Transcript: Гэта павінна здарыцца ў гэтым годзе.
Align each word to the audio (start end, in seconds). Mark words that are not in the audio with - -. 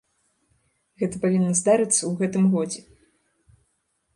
Гэта 1.01 1.15
павінна 1.25 1.51
здарыцца 1.59 1.99
ў 2.05 2.11
гэтым 2.23 2.43
годзе. 2.55 2.81